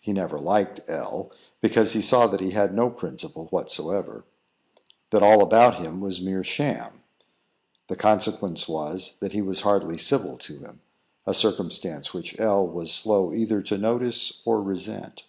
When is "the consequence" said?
7.88-8.66